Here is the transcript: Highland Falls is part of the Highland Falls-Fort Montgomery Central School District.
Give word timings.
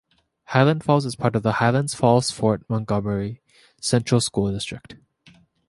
Highland 0.45 0.83
Falls 0.83 1.05
is 1.05 1.15
part 1.15 1.35
of 1.35 1.43
the 1.43 1.51
Highland 1.51 1.91
Falls-Fort 1.91 2.63
Montgomery 2.67 3.43
Central 3.79 4.19
School 4.19 4.51
District. 4.51 4.95